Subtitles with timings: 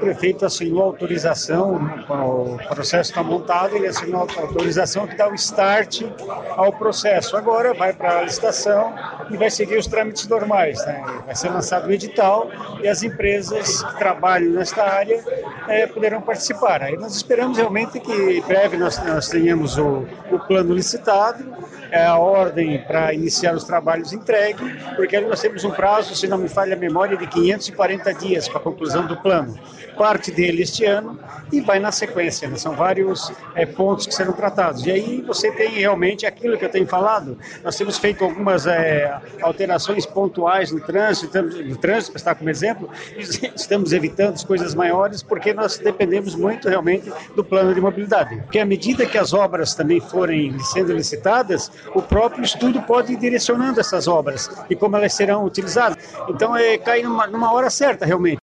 [0.00, 1.74] Prefeito assinou autorização,
[2.08, 6.02] o processo está montado, ele assinou autorização que dá o start
[6.56, 7.36] ao processo.
[7.36, 8.94] Agora vai para a licitação
[9.30, 10.84] e vai seguir os trâmites normais.
[10.86, 11.04] Né?
[11.26, 12.50] Vai ser lançado o edital
[12.82, 15.22] e as empresas que trabalham nesta área
[15.68, 16.82] é, poderão participar.
[16.82, 21.44] Aí nós esperamos realmente que em breve nós, nós tenhamos o, o plano licitado,
[21.90, 24.64] é, a ordem para iniciar os trabalhos entregue,
[24.96, 28.58] porque nós temos um prazo, se não me falha a memória, de 540 dias para
[28.58, 29.58] a conclusão do plano.
[29.96, 31.18] Parte dele este ano
[31.52, 32.56] e vai na sequência, né?
[32.56, 34.86] são vários é, pontos que serão tratados.
[34.86, 39.18] E aí você tem realmente aquilo que eu tenho falado, nós temos feito algumas é,
[39.42, 42.88] alterações pontuais no trânsito, no trânsito, para estar como exemplo,
[43.54, 48.36] estamos evitando coisas maiores porque nós dependemos muito realmente do plano de mobilidade.
[48.42, 53.16] Porque à medida que as obras também forem sendo licitadas, o próprio estudo pode ir
[53.16, 55.96] direcionando essas obras e como elas serão utilizadas.
[56.28, 58.40] Então, é, cai numa, numa hora certa, realmente.